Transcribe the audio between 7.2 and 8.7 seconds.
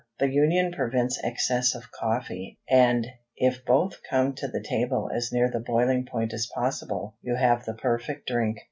you have the perfect drink.